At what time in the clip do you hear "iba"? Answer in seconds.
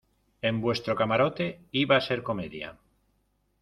1.71-1.95